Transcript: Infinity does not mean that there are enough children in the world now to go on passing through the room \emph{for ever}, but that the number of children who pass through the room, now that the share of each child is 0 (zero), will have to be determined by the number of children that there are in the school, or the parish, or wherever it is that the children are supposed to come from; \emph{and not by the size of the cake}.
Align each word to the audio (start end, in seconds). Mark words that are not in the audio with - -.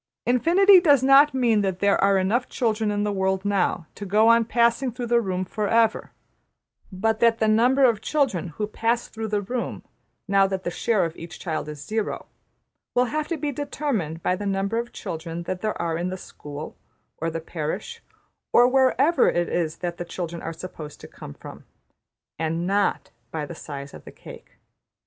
Infinity 0.25 0.79
does 0.79 1.03
not 1.03 1.31
mean 1.35 1.61
that 1.61 1.77
there 1.77 2.03
are 2.03 2.17
enough 2.17 2.49
children 2.49 2.89
in 2.89 3.03
the 3.03 3.11
world 3.11 3.45
now 3.45 3.85
to 3.93 4.03
go 4.03 4.29
on 4.29 4.43
passing 4.43 4.91
through 4.91 5.05
the 5.05 5.21
room 5.21 5.45
\emph{for 5.45 5.69
ever}, 5.69 6.09
but 6.91 7.19
that 7.19 7.37
the 7.37 7.47
number 7.47 7.83
of 7.83 8.01
children 8.01 8.47
who 8.47 8.65
pass 8.65 9.07
through 9.07 9.27
the 9.27 9.43
room, 9.43 9.83
now 10.27 10.47
that 10.47 10.63
the 10.63 10.71
share 10.71 11.05
of 11.05 11.15
each 11.15 11.37
child 11.39 11.67
is 11.69 11.85
0 11.85 12.03
(zero), 12.05 12.25
will 12.95 13.05
have 13.13 13.27
to 13.27 13.37
be 13.37 13.51
determined 13.51 14.23
by 14.23 14.35
the 14.35 14.47
number 14.47 14.79
of 14.79 14.91
children 14.91 15.43
that 15.43 15.61
there 15.61 15.79
are 15.79 15.99
in 15.99 16.09
the 16.09 16.17
school, 16.17 16.75
or 17.19 17.29
the 17.29 17.39
parish, 17.39 18.01
or 18.51 18.67
wherever 18.67 19.29
it 19.29 19.47
is 19.49 19.75
that 19.85 19.97
the 19.97 20.03
children 20.03 20.41
are 20.41 20.51
supposed 20.51 20.99
to 20.99 21.07
come 21.07 21.35
from; 21.35 21.63
\emph{and 22.39 22.61
not 22.65 23.11
by 23.29 23.45
the 23.45 23.53
size 23.53 23.93
of 23.93 24.03
the 24.05 24.11
cake}. 24.11 24.57